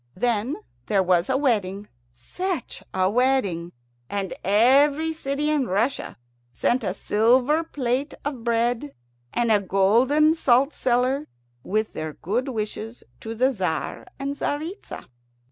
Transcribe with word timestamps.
Then 0.15 0.55
there 0.87 1.03
was 1.03 1.29
a 1.29 1.37
wedding 1.37 1.87
such 2.15 2.81
a 2.91 3.07
wedding! 3.07 3.71
and 4.09 4.33
every 4.43 5.13
city 5.13 5.51
in 5.51 5.67
Russia 5.67 6.17
sent 6.53 6.83
a 6.83 6.95
silver 6.95 7.63
plate 7.63 8.15
of 8.25 8.43
bread, 8.43 8.95
and 9.31 9.51
a 9.51 9.61
golden 9.61 10.33
salt 10.33 10.73
cellar, 10.73 11.27
with 11.63 11.93
their 11.93 12.13
good 12.13 12.47
wishes 12.47 13.03
to 13.19 13.35
the 13.35 13.51
Tzar 13.53 14.07
and 14.17 14.33
Tzaritza. 14.33 15.07